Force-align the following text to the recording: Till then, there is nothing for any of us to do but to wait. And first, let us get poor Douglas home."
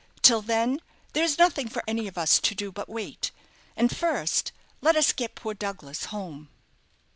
Till 0.23 0.41
then, 0.41 0.81
there 1.13 1.23
is 1.23 1.37
nothing 1.37 1.69
for 1.69 1.83
any 1.87 2.07
of 2.07 2.17
us 2.17 2.39
to 2.39 2.55
do 2.55 2.71
but 2.71 2.85
to 2.87 2.91
wait. 2.91 3.29
And 3.75 3.95
first, 3.95 4.51
let 4.81 4.95
us 4.95 5.11
get 5.13 5.35
poor 5.35 5.53
Douglas 5.53 6.05
home." 6.05 6.49